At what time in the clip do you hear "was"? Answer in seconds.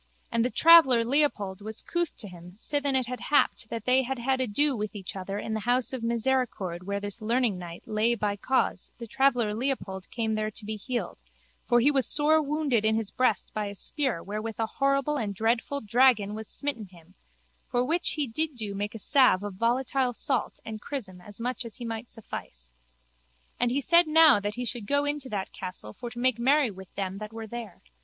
1.61-1.83, 11.91-12.07, 16.33-16.47